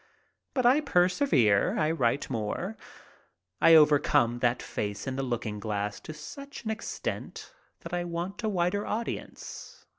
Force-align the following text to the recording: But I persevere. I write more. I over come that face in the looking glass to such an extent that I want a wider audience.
But 0.55 0.65
I 0.65 0.81
persevere. 0.81 1.77
I 1.77 1.91
write 1.91 2.27
more. 2.27 2.75
I 3.61 3.75
over 3.75 3.99
come 3.99 4.39
that 4.39 4.59
face 4.59 5.05
in 5.05 5.15
the 5.15 5.21
looking 5.21 5.59
glass 5.59 5.99
to 5.99 6.13
such 6.15 6.63
an 6.63 6.71
extent 6.71 7.53
that 7.81 7.93
I 7.93 8.05
want 8.05 8.41
a 8.41 8.49
wider 8.49 8.83
audience. 8.83 9.85